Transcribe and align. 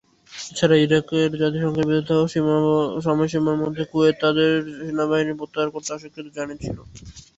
এছাড়া 0.51 0.75
ইরাকের 0.77 1.29
জাতিসংঘের 1.41 1.87
বেঁধে 1.89 2.03
দেয়া 2.09 2.25
সময়সীমার 3.05 3.57
মধ্যে 3.61 3.83
কুয়েত 3.91 4.11
থেকে 4.11 4.23
তাদের 4.23 4.51
সেনাবাহিনী 4.79 5.33
প্রত্যাহার 5.39 5.69
করতে 5.71 5.89
অস্বীকৃতি 5.91 6.31
জানিয়েছিল। 6.37 6.77